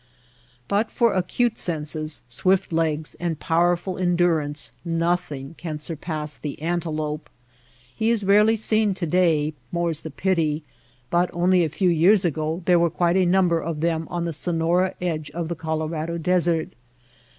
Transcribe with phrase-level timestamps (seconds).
[0.67, 7.29] But for acute senses, swift legs, and powerful endurance nothing can surpass the antelope.
[7.95, 10.63] He is rarely seen to day (morels the pity!);
[11.11, 14.33] but only a few years ago there were quite a number of them on the
[14.33, 16.69] Sonora edge of the Colorado Desert.